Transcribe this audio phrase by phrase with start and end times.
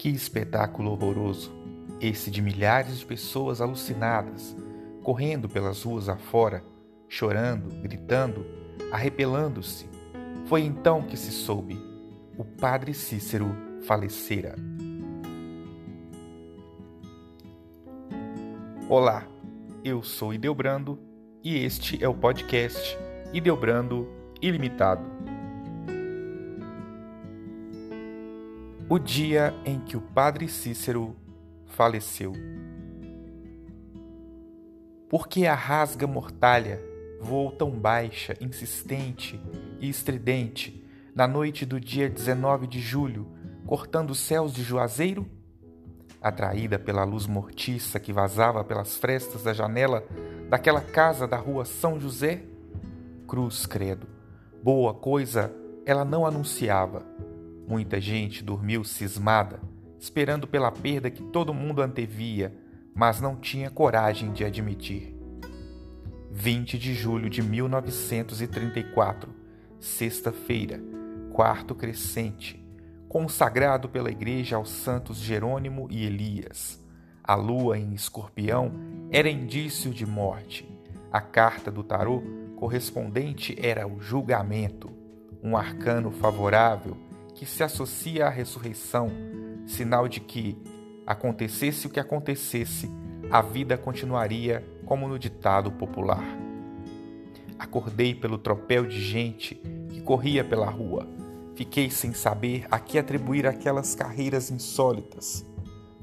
[0.00, 1.52] Que espetáculo horroroso!
[2.00, 4.56] Esse de milhares de pessoas alucinadas,
[5.02, 6.64] correndo pelas ruas afora,
[7.06, 8.46] chorando, gritando,
[8.90, 9.86] arrepelando-se.
[10.46, 11.78] Foi então que se soube:
[12.38, 14.54] o padre Cícero falecera.
[18.88, 19.28] Olá,
[19.84, 20.98] eu sou Ideobrando
[21.44, 22.96] e este é o podcast
[23.34, 24.08] Ideobrando
[24.40, 25.19] Ilimitado.
[28.92, 31.14] O dia em que o padre Cícero
[31.64, 32.32] faleceu.
[35.08, 36.82] Porque a rasga mortalha
[37.20, 39.40] voou tão baixa, insistente
[39.78, 43.28] e estridente na noite do dia 19 de julho,
[43.64, 45.24] cortando os céus de Juazeiro?
[46.20, 50.04] Atraída pela luz mortiça que vazava pelas frestas da janela
[50.48, 52.42] daquela casa da rua São José?
[53.28, 54.08] Cruz, credo.
[54.60, 55.54] Boa coisa
[55.86, 57.06] ela não anunciava
[57.70, 59.60] Muita gente dormiu cismada,
[59.96, 62.52] esperando pela perda que todo mundo antevia,
[62.92, 65.16] mas não tinha coragem de admitir.
[66.32, 69.32] 20 de julho de 1934,
[69.78, 70.80] sexta-feira,
[71.32, 72.60] quarto crescente,
[73.08, 76.84] consagrado pela Igreja aos santos Jerônimo e Elias.
[77.22, 78.72] A lua em escorpião
[79.12, 80.68] era indício de morte.
[81.12, 82.20] A carta do tarô
[82.56, 84.90] correspondente era o julgamento,
[85.40, 87.08] um arcano favorável
[87.40, 89.08] que se associa à ressurreição,
[89.64, 90.58] sinal de que,
[91.06, 92.90] acontecesse o que acontecesse,
[93.30, 96.22] a vida continuaria como no ditado popular.
[97.58, 99.54] Acordei pelo tropel de gente
[99.88, 101.08] que corria pela rua.
[101.54, 105.42] Fiquei sem saber a que atribuir aquelas carreiras insólitas.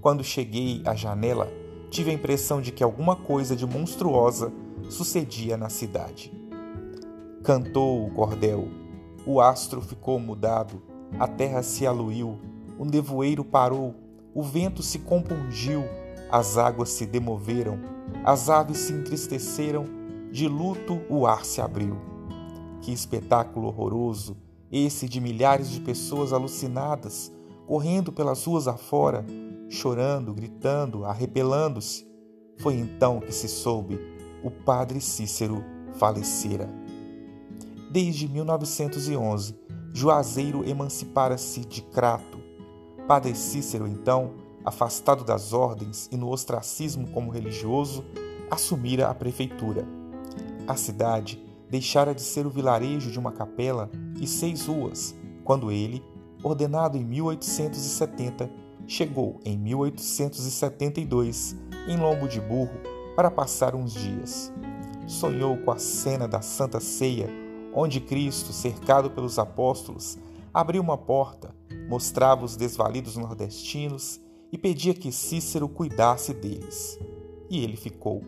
[0.01, 1.53] Quando cheguei à janela,
[1.91, 4.51] tive a impressão de que alguma coisa de monstruosa
[4.89, 6.33] sucedia na cidade.
[7.43, 8.67] Cantou o cordel,
[9.23, 10.86] o astro ficou mudado
[11.19, 12.37] a terra se aluiu,
[12.77, 13.95] o nevoeiro parou,
[14.33, 15.83] o vento se compungiu,
[16.29, 17.79] as águas se demoveram,
[18.23, 19.85] as aves se entristeceram,
[20.31, 21.97] de luto o ar se abriu.
[22.81, 24.37] Que espetáculo horroroso,
[24.71, 27.31] esse de milhares de pessoas alucinadas,
[27.65, 29.25] correndo pelas ruas afora,
[29.69, 32.05] chorando, gritando, arrepelando-se.
[32.57, 33.99] Foi então que se soube:
[34.43, 35.63] o padre Cícero
[35.93, 36.69] falecera.
[37.91, 39.55] Desde 1911,
[39.93, 42.39] Juazeiro emancipara-se de Crato.
[43.07, 44.33] Padre Cícero, então,
[44.63, 48.03] afastado das ordens e no ostracismo como religioso,
[48.51, 49.87] assumira a prefeitura.
[50.67, 53.89] A cidade deixara de ser o vilarejo de uma capela
[54.19, 56.03] e seis ruas, quando ele,
[56.43, 58.49] ordenado em 1870,
[58.85, 61.55] chegou em 1872
[61.87, 62.77] em Lombo de Burro
[63.15, 64.51] para passar uns dias.
[65.07, 67.46] Sonhou com a cena da Santa Ceia
[67.79, 70.17] onde Cristo, cercado pelos apóstolos,
[70.51, 71.53] abriu uma porta,
[71.87, 74.19] mostrava os desvalidos nordestinos
[74.51, 76.99] e pedia que Cícero cuidasse deles.
[77.47, 78.23] E ele ficou.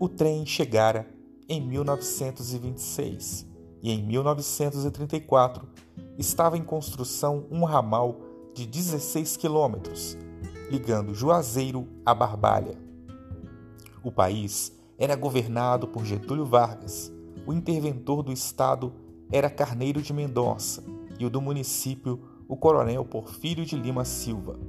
[0.00, 1.06] O trem chegara
[1.46, 3.46] em 1926
[3.82, 5.68] e em 1934
[6.16, 8.22] estava em construção um ramal
[8.54, 10.16] de 16 quilômetros,
[10.70, 12.78] ligando Juazeiro a Barbalha.
[14.02, 17.12] O país era governado por Getúlio Vargas,
[17.48, 18.92] o interventor do Estado
[19.32, 20.84] era Carneiro de Mendonça
[21.18, 24.60] e o do município, o coronel Porfírio de Lima Silva.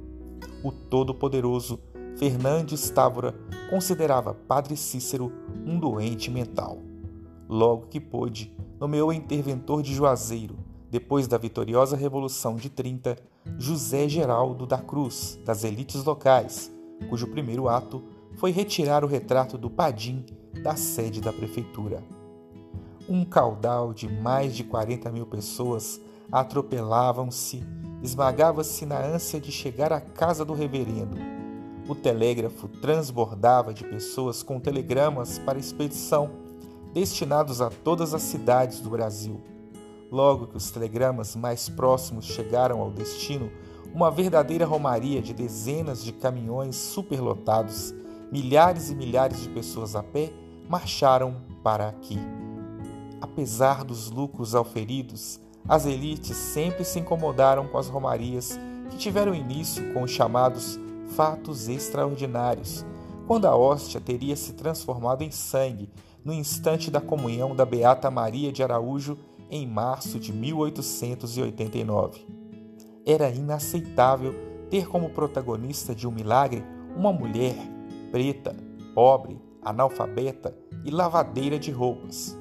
[0.64, 1.78] O todo-poderoso
[2.16, 3.34] Fernandes Távora
[3.68, 5.30] considerava Padre Cícero
[5.66, 6.78] um doente mental.
[7.46, 10.56] Logo que pôde, nomeou interventor de Juazeiro,
[10.90, 13.14] depois da vitoriosa Revolução de 30,
[13.58, 16.72] José Geraldo da Cruz, das elites locais,
[17.10, 18.02] cujo primeiro ato
[18.36, 20.24] foi retirar o retrato do Padim
[20.62, 22.02] da sede da prefeitura
[23.10, 26.00] um caudal de mais de 40 mil pessoas
[26.30, 27.60] atropelavam-se,
[28.00, 31.16] esmagava-se na ânsia de chegar à casa do reverendo.
[31.88, 36.30] O telégrafo transbordava de pessoas com telegramas para expedição,
[36.94, 39.40] destinados a todas as cidades do Brasil.
[40.08, 43.50] Logo que os telegramas mais próximos chegaram ao destino,
[43.92, 47.92] uma verdadeira romaria de dezenas de caminhões superlotados,
[48.30, 50.32] milhares e milhares de pessoas a pé,
[50.68, 51.34] marcharam
[51.64, 52.39] para aqui.
[53.20, 58.58] Apesar dos lucros auferidos, as elites sempre se incomodaram com as romarias
[58.90, 60.78] que tiveram início com os chamados
[61.10, 62.84] fatos extraordinários,
[63.26, 65.90] quando a hóstia teria se transformado em sangue
[66.24, 69.18] no instante da comunhão da Beata Maria de Araújo
[69.50, 72.26] em março de 1889.
[73.04, 74.34] Era inaceitável
[74.70, 76.64] ter como protagonista de um milagre
[76.96, 77.56] uma mulher
[78.10, 78.54] preta,
[78.94, 82.39] pobre, analfabeta e lavadeira de roupas.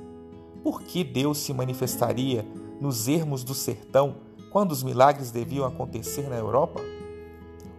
[0.64, 2.46] Por que Deus se manifestaria
[2.80, 4.18] nos ermos do sertão
[4.52, 6.82] quando os milagres deviam acontecer na Europa?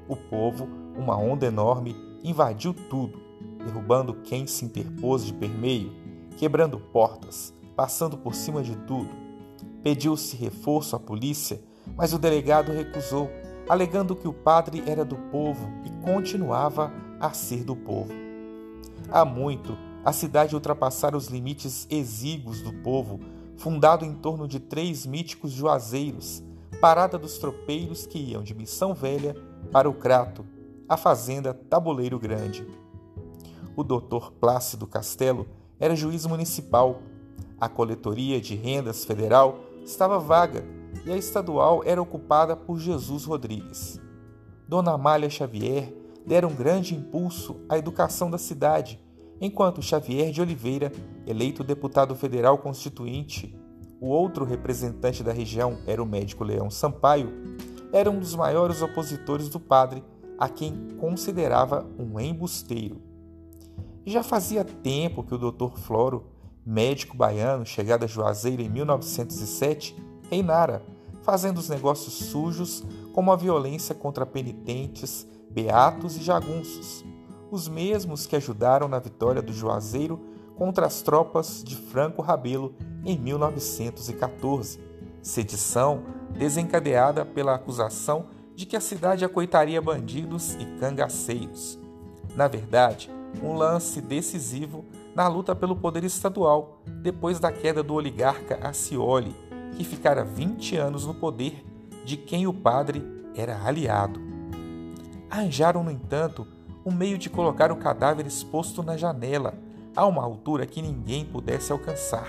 [0.09, 1.95] O povo, uma onda enorme,
[2.25, 3.21] invadiu tudo,
[3.65, 5.93] derrubando quem se interpôs de permeio,
[6.37, 9.11] quebrando portas, passando por cima de tudo.
[9.83, 11.61] Pediu-se reforço à polícia,
[11.97, 13.31] mas o delegado recusou,
[13.69, 18.13] alegando que o padre era do povo e continuava a ser do povo.
[19.11, 23.21] Há muito, a cidade ultrapassara os limites exíguos do povo,
[23.57, 26.43] fundado em torno de três míticos juazeiros,
[26.81, 29.37] parada dos tropeiros que iam de Missão Velha
[29.71, 30.47] para o Crato,
[30.89, 32.67] a fazenda Tabuleiro Grande.
[33.77, 35.47] O doutor Plácido Castelo
[35.79, 37.03] era juiz municipal.
[37.61, 40.65] A coletoria de rendas federal estava vaga
[41.05, 44.01] e a estadual era ocupada por Jesus Rodrigues.
[44.67, 45.95] Dona Amália Xavier
[46.27, 48.99] dera um grande impulso à educação da cidade
[49.41, 50.93] enquanto Xavier de Oliveira,
[51.27, 53.57] eleito deputado federal constituinte,
[54.01, 57.33] o outro representante da região era o médico Leão Sampaio,
[57.93, 60.05] era um dos maiores opositores do padre,
[60.39, 63.01] a quem considerava um embusteiro.
[64.07, 65.77] Já fazia tempo que o Dr.
[65.77, 66.27] Floro,
[66.65, 69.95] médico baiano chegado a Juazeiro em 1907,
[70.31, 70.83] reinara,
[71.23, 72.83] fazendo os negócios sujos
[73.13, 77.05] como a violência contra penitentes, beatos e jagunços,
[77.51, 80.21] os mesmos que ajudaram na vitória do Juazeiro
[80.57, 82.75] contra as tropas de Franco Rabelo
[83.05, 84.79] em 1914,
[85.23, 91.79] sedição desencadeada pela acusação de que a cidade acoitaria bandidos e cangaceiros.
[92.37, 93.11] Na verdade,
[93.43, 99.35] um lance decisivo na luta pelo poder estadual depois da queda do oligarca Acioli,
[99.77, 101.65] que ficara 20 anos no poder,
[102.05, 103.03] de quem o padre
[103.35, 104.21] era aliado.
[105.31, 106.47] Arranjaram, no entanto,
[106.85, 109.55] um meio de colocar o cadáver exposto na janela,
[109.95, 112.27] a uma altura que ninguém pudesse alcançar.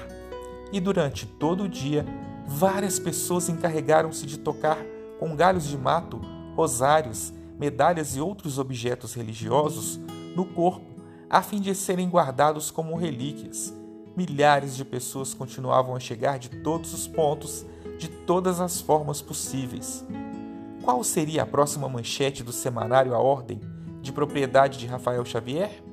[0.71, 2.05] E durante todo o dia,
[2.47, 4.77] várias pessoas encarregaram-se de tocar
[5.19, 6.19] com galhos de mato,
[6.55, 9.99] rosários, medalhas e outros objetos religiosos
[10.35, 10.85] no corpo,
[11.29, 13.73] a fim de serem guardados como relíquias.
[14.17, 17.65] Milhares de pessoas continuavam a chegar de todos os pontos,
[17.97, 20.05] de todas as formas possíveis.
[20.83, 23.61] Qual seria a próxima manchete do semanário A Ordem
[24.01, 25.83] de propriedade de Rafael Xavier?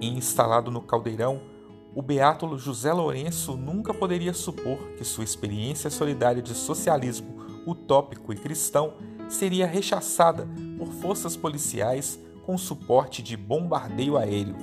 [0.00, 1.40] Instalado no caldeirão,
[1.94, 8.36] o beato José Lourenço nunca poderia supor que sua experiência solidária de socialismo utópico e
[8.36, 8.94] cristão
[9.28, 10.48] seria rechaçada
[10.78, 14.56] por forças policiais com suporte de bombardeio aéreo.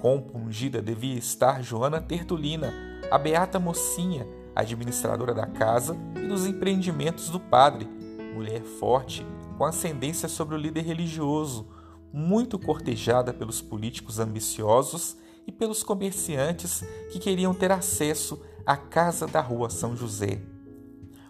[0.00, 2.72] Compungida devia estar Joana Tertulina,
[3.10, 7.88] a beata mocinha, administradora da casa e dos empreendimentos do padre,
[8.30, 11.66] mulher forte, com ascendência sobre o líder religioso,
[12.12, 15.16] muito cortejada pelos políticos ambiciosos
[15.46, 20.40] e pelos comerciantes que queriam ter acesso à casa da rua São José.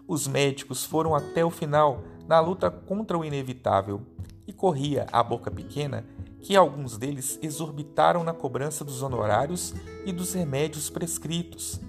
[0.07, 4.01] Os médicos foram até o final na luta contra o inevitável
[4.47, 6.05] e corria a boca pequena
[6.41, 9.73] que alguns deles exorbitaram na cobrança dos honorários
[10.05, 11.79] e dos remédios prescritos.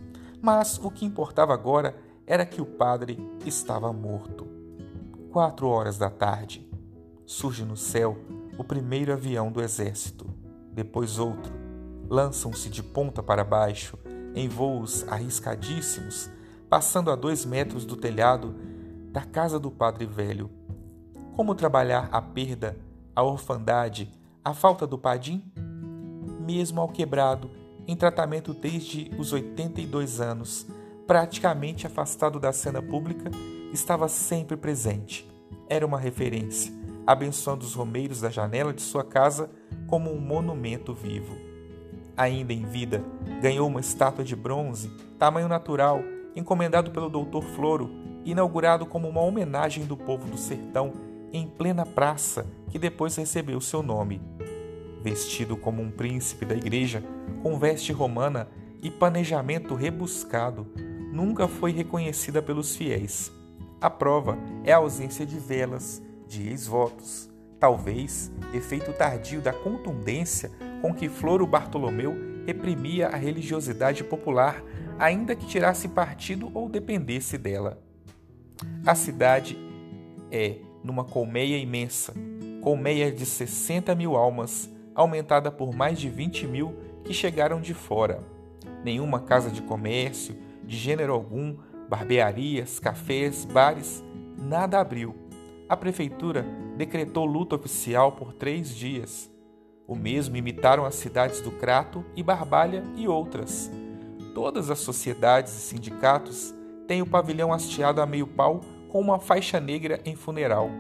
[0.41, 4.62] Mas o que importava agora era que o padre estava morto.
[5.33, 6.69] Quatro horas da tarde.
[7.25, 8.19] Surge no céu
[8.59, 10.27] o primeiro avião do exército,
[10.71, 11.51] depois outro.
[12.07, 13.99] Lançam-se de ponta para baixo,
[14.35, 16.29] em voos arriscadíssimos,
[16.69, 18.55] passando a dois metros do telhado
[19.11, 20.51] da casa do padre velho.
[21.35, 22.77] Como trabalhar a perda,
[23.17, 24.13] a orfandade,
[24.45, 25.51] a falta do padim?
[26.41, 27.51] Mesmo ao quebrado,
[27.89, 30.67] em tratamento desde os 82 anos,
[31.07, 33.31] praticamente afastado da cena pública,
[33.73, 35.32] estava sempre presente.
[35.73, 36.71] Era uma referência,
[37.07, 39.49] abençoando os romeiros da janela de sua casa
[39.87, 41.35] como um monumento vivo.
[42.15, 43.03] Ainda em vida,
[43.41, 46.03] ganhou uma estátua de bronze, tamanho natural,
[46.37, 47.43] encomendado pelo Dr.
[47.57, 47.91] Floro,
[48.23, 50.93] inaugurado como uma homenagem do povo do sertão
[51.33, 54.21] em plena praça, que depois recebeu seu nome.
[55.03, 57.03] Vestido como um príncipe da igreja,
[57.43, 58.47] com veste romana
[58.83, 60.67] e planejamento rebuscado,
[61.11, 63.33] nunca foi reconhecida pelos fiéis.
[63.83, 70.95] A prova é a ausência de velas, de ex-votos, talvez efeito tardio da contundência com
[70.95, 72.15] que Floro Bartolomeu
[72.47, 74.63] reprimia a religiosidade popular,
[75.01, 77.83] ainda que tirasse partido ou dependesse dela.
[78.87, 79.59] A cidade
[80.31, 82.15] é numa colmeia imensa,
[82.61, 86.73] colmeia de 60 mil almas, aumentada por mais de 20 mil
[87.03, 88.23] que chegaram de fora.
[88.85, 91.57] Nenhuma casa de comércio, de gênero algum,
[91.93, 94.03] barbearias, cafés, bares,
[94.39, 95.15] nada abriu.
[95.69, 96.43] A prefeitura
[96.75, 99.31] decretou luto oficial por três dias.
[99.87, 103.71] O mesmo imitaram as cidades do Crato e Barbalha e outras.
[104.35, 106.55] Todas as sociedades e sindicatos
[106.89, 110.71] têm o pavilhão hasteado a meio pau com uma faixa negra em funeral.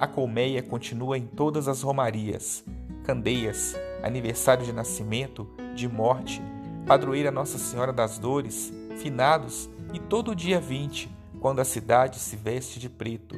[0.00, 2.64] a colmeia continua em todas as romarias,
[3.04, 5.46] candeias, aniversário de nascimento,
[5.76, 6.42] de morte,
[6.84, 8.72] padroeira Nossa Senhora das Dores,
[9.02, 13.34] finados e todo dia 20, quando a cidade se veste de preto.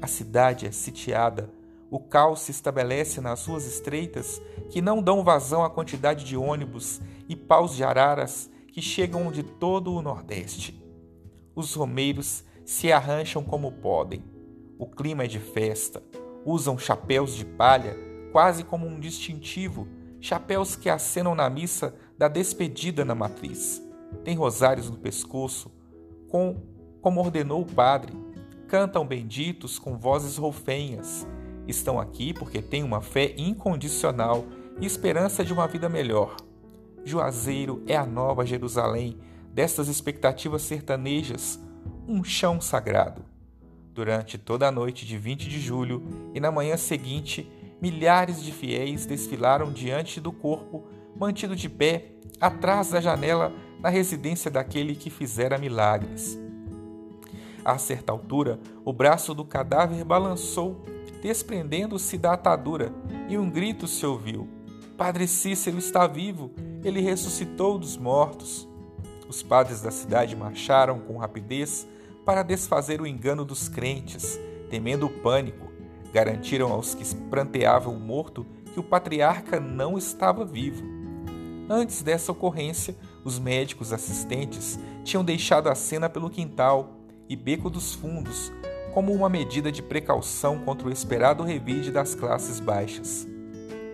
[0.00, 1.50] A cidade é sitiada,
[1.90, 7.00] o caos se estabelece nas ruas estreitas que não dão vazão à quantidade de ônibus
[7.28, 10.82] e paus de araras que chegam de todo o Nordeste.
[11.54, 14.24] Os romeiros se arrancham como podem.
[14.78, 16.02] O clima é de festa.
[16.44, 17.94] Usam chapéus de palha
[18.32, 19.86] quase como um distintivo,
[20.20, 23.85] chapéus que acenam na missa da despedida na matriz.
[24.24, 25.70] Tem rosários no pescoço,
[26.28, 26.56] com,
[27.00, 28.12] como ordenou o padre.
[28.68, 31.26] Cantam benditos com vozes roufenhas.
[31.66, 34.44] Estão aqui porque têm uma fé incondicional
[34.80, 36.36] e esperança de uma vida melhor.
[37.04, 39.16] Juazeiro é a nova Jerusalém
[39.52, 41.58] destas expectativas sertanejas,
[42.06, 43.24] um chão sagrado.
[43.94, 46.02] Durante toda a noite de 20 de julho
[46.34, 50.84] e na manhã seguinte, milhares de fiéis desfilaram diante do corpo,
[51.18, 56.38] mantido de pé, atrás da janela, na residência daquele que fizera milagres.
[57.64, 60.82] A certa altura, o braço do cadáver balançou,
[61.22, 62.92] desprendendo-se da atadura,
[63.28, 64.48] e um grito se ouviu:
[64.96, 66.50] Padre Cícero está vivo!
[66.88, 68.68] ele ressuscitou dos mortos.
[69.28, 71.86] Os padres da cidade marcharam com rapidez
[72.24, 74.38] para desfazer o engano dos crentes,
[74.70, 75.66] temendo o pânico.
[76.12, 80.95] Garantiram aos que pranteavam o morto que o patriarca não estava vivo.
[81.68, 87.92] Antes dessa ocorrência, os médicos assistentes tinham deixado a cena pelo quintal e beco dos
[87.92, 88.52] fundos,
[88.94, 93.26] como uma medida de precaução contra o esperado revide das classes baixas.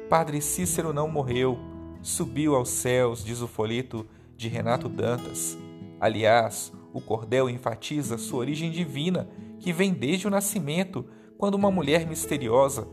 [0.09, 1.59] Padre Cícero não morreu,
[2.02, 5.57] subiu aos céus, diz o folheto de Renato Dantas.
[5.99, 11.07] Aliás, o cordel enfatiza sua origem divina, que vem desde o nascimento,
[11.38, 12.87] quando uma mulher misteriosa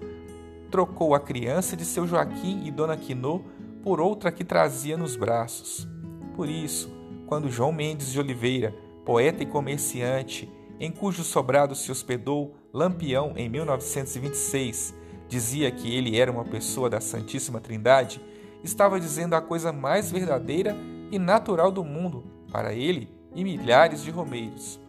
[0.72, 3.42] trocou a criança de seu Joaquim e Dona Quinô
[3.84, 5.88] por outra que trazia nos braços.
[6.36, 6.92] Por isso,
[7.28, 13.50] quando João Mendes de Oliveira, poeta e comerciante, em cujo sobrado se hospedou Lampião em
[13.50, 14.94] 1926,
[15.28, 18.22] dizia que ele era uma pessoa da Santíssima Trindade,
[18.64, 20.76] estava dizendo a coisa mais verdadeira
[21.12, 24.80] e natural do mundo para ele e milhares de romeiros.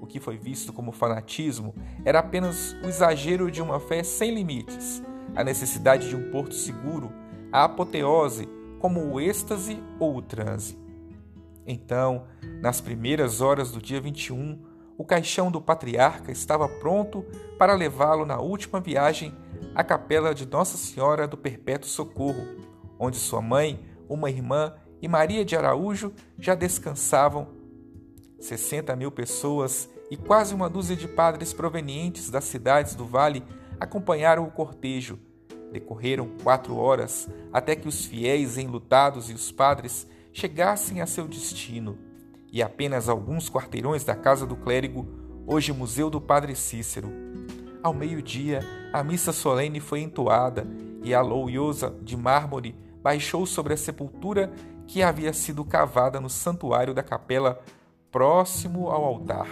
[0.00, 5.02] O que foi visto como fanatismo era apenas o exagero de uma fé sem limites,
[5.34, 7.12] a necessidade de um porto seguro,
[7.52, 8.48] a apoteose
[8.80, 10.76] como o êxtase ou o transe.
[11.66, 12.24] Então,
[12.60, 14.58] nas primeiras horas do dia 21,
[14.98, 17.24] o caixão do patriarca estava pronto
[17.58, 19.34] para levá-lo na última viagem
[19.74, 22.46] à capela de Nossa Senhora do Perpétuo Socorro,
[22.98, 27.48] onde sua mãe, uma irmã e Maria de Araújo já descansavam.
[28.40, 33.42] 60 mil pessoas e quase uma dúzia de padres provenientes das cidades do vale
[33.78, 35.18] acompanharam o cortejo.
[35.72, 41.98] Decorreram quatro horas até que os fiéis enlutados e os padres chegassem a seu destino.
[42.52, 45.06] E apenas alguns quarteirões da casa do clérigo,
[45.46, 47.10] hoje Museu do Padre Cícero.
[47.82, 48.60] Ao meio-dia,
[48.92, 50.66] a missa solene foi entoada
[51.02, 54.52] e a louiosa de mármore baixou sobre a sepultura
[54.86, 57.60] que havia sido cavada no santuário da capela
[58.10, 59.48] próximo ao altar.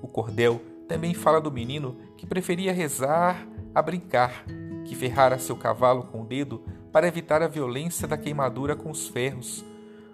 [0.00, 3.46] O cordel também fala do menino que preferia rezar
[3.76, 4.46] a brincar,
[4.86, 9.06] que ferrara seu cavalo com o dedo para evitar a violência da queimadura com os
[9.06, 9.62] ferros,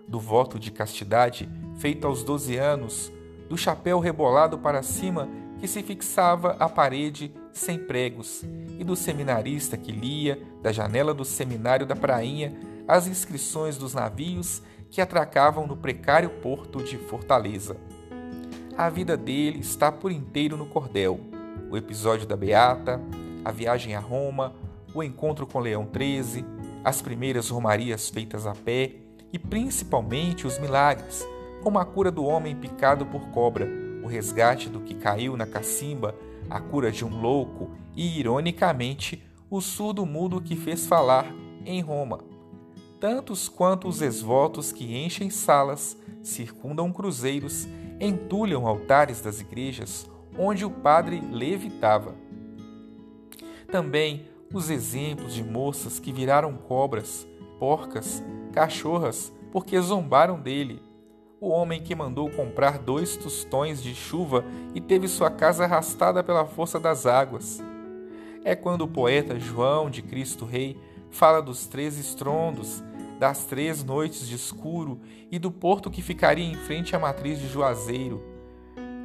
[0.09, 3.13] do voto de castidade feito aos doze anos,
[3.49, 5.29] do chapéu rebolado para cima
[5.61, 8.43] que se fixava à parede sem pregos,
[8.81, 12.53] e do seminarista que lia, da janela do seminário da Prainha,
[12.89, 17.77] as inscrições dos navios que atracavam no precário porto de Fortaleza.
[18.77, 21.21] A vida dele está por inteiro no cordel.
[21.71, 23.01] O episódio da Beata,
[23.45, 24.53] a viagem a Roma,
[24.95, 26.45] o encontro com Leão XIII,
[26.85, 28.97] as primeiras romarias feitas a pé
[29.33, 31.27] e principalmente os milagres,
[31.63, 36.15] como a cura do homem picado por cobra o resgate do que caiu na cacimba,
[36.51, 41.33] a cura de um louco e, ironicamente, o surdo mudo que fez falar
[41.65, 42.21] em Roma.
[42.99, 47.69] Tantos quanto os esvotos que enchem salas, circundam cruzeiros,
[48.01, 52.15] entulham altares das igrejas onde o padre levitava.
[53.73, 57.27] Também os exemplos de moças que viraram cobras,
[57.59, 60.83] porcas, cachorras, porque zombaram dele
[61.41, 66.45] o homem que mandou comprar dois tostões de chuva e teve sua casa arrastada pela
[66.45, 67.61] força das águas.
[68.45, 70.79] É quando o poeta João de Cristo Rei
[71.11, 72.85] fala dos três estrondos,
[73.19, 75.01] das três noites de escuro
[75.31, 78.23] e do porto que ficaria em frente à matriz de Juazeiro.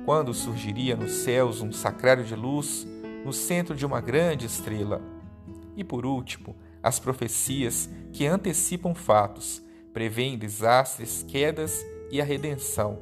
[0.06, 2.86] Quando surgiria nos céus um sacrário de luz,
[3.28, 5.02] no centro de uma grande estrela.
[5.76, 13.00] E por último, as profecias que antecipam fatos, preveem desastres, quedas e a redenção.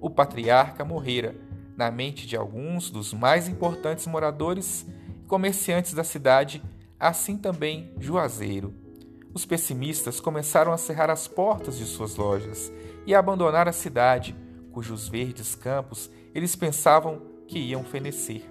[0.00, 1.34] O patriarca morrera,
[1.76, 4.86] na mente de alguns dos mais importantes moradores
[5.24, 6.62] e comerciantes da cidade,
[6.96, 8.72] assim também Juazeiro.
[9.34, 12.72] Os pessimistas começaram a cerrar as portas de suas lojas
[13.04, 14.36] e a abandonar a cidade,
[14.70, 18.44] cujos verdes campos eles pensavam que iam fenecer.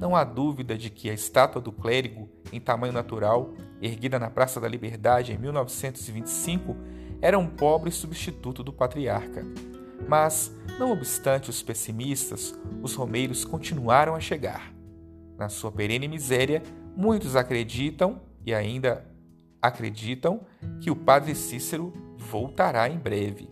[0.00, 3.52] Não há dúvida de que a estátua do clérigo, em tamanho natural,
[3.82, 6.74] erguida na Praça da Liberdade em 1925,
[7.20, 9.44] era um pobre substituto do patriarca.
[10.08, 14.72] Mas, não obstante os pessimistas, os romeiros continuaram a chegar.
[15.36, 16.62] Na sua perene miséria,
[16.96, 19.06] muitos acreditam e ainda
[19.60, 20.46] acreditam
[20.80, 23.50] que o padre Cícero voltará em breve.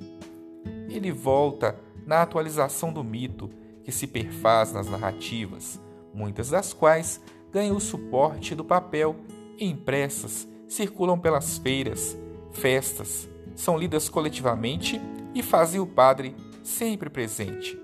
[0.88, 3.50] Ele volta na atualização do mito
[3.85, 5.78] que se perfaz nas narrativas,
[6.18, 7.20] muitas das quais
[7.52, 9.14] ganham o suporte do papel
[9.56, 12.18] e impressas, circulam pelas feiras,
[12.50, 15.00] festas, são lidas coletivamente
[15.32, 17.80] e fazem o padre sempre presente.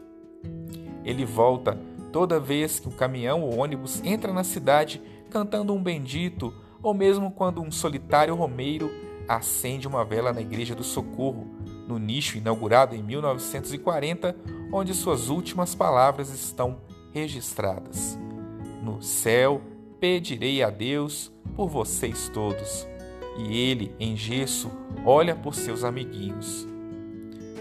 [1.05, 1.79] Ele volta
[2.13, 5.01] toda vez que um caminhão ou ônibus entra na cidade
[5.31, 8.91] cantando um bendito, ou mesmo quando um solitário romeiro
[9.29, 11.47] acende uma vela na Igreja do Socorro,
[11.89, 14.37] no nicho inaugurado em 1940,
[14.73, 16.79] onde suas últimas palavras estão
[17.13, 18.19] registradas.
[18.85, 19.61] No céu
[19.99, 22.87] pedirei a Deus por vocês todos.
[23.39, 24.71] E ele, em gesso,
[25.07, 26.69] olha por seus amiguinhos.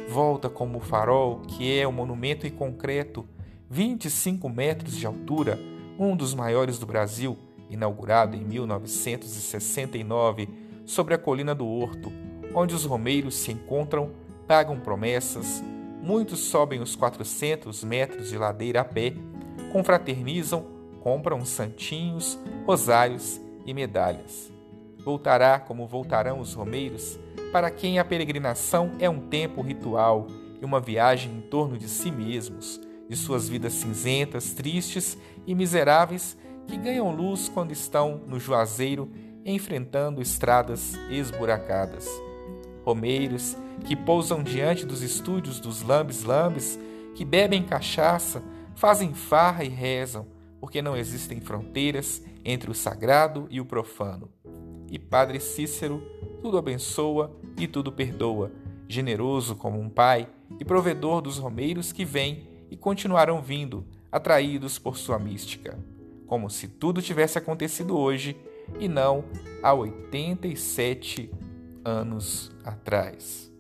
[0.10, 3.26] Volta como o farol, que é um monumento em concreto,
[3.70, 5.58] 25 metros de altura,
[5.98, 7.38] um dos maiores do Brasil,
[7.70, 10.50] inaugurado em 1969
[10.86, 12.12] sobre a colina do Horto,
[12.54, 14.12] onde os romeiros se encontram,
[14.46, 15.64] pagam promessas,
[16.02, 19.14] muitos sobem os 400 metros de ladeira a pé,
[19.72, 24.50] confraternizam, compram santinhos, rosários e medalhas.
[25.04, 27.20] Voltará como voltarão os romeiros,
[27.52, 30.28] para quem a peregrinação é um tempo ritual
[30.62, 36.38] e uma viagem em torno de si mesmos, de suas vidas cinzentas, tristes e miseráveis
[36.68, 39.12] que ganham luz quando estão no juazeiro
[39.46, 42.08] enfrentando estradas esburacadas.
[42.86, 46.80] Romeiros que pousam diante dos estúdios dos lambes-lambes,
[47.14, 48.42] que bebem cachaça,
[48.74, 50.26] fazem farra e rezam,
[50.64, 54.30] porque não existem fronteiras entre o sagrado e o profano.
[54.90, 56.02] E Padre Cícero
[56.42, 58.50] tudo abençoa e tudo perdoa,
[58.88, 60.26] generoso como um pai
[60.58, 65.78] e provedor dos romeiros que vêm e continuarão vindo, atraídos por sua mística
[66.34, 68.36] como se tudo tivesse acontecido hoje
[68.80, 69.24] e não
[69.62, 71.30] há 87
[71.86, 73.52] anos atrás.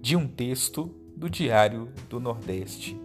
[0.00, 2.96] De um texto do Diário do Nordeste.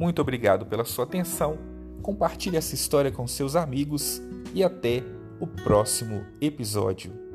[0.00, 1.58] Muito obrigado pela sua atenção.
[2.00, 4.22] Compartilhe essa história com seus amigos
[4.54, 5.04] e até
[5.38, 7.29] o próximo episódio.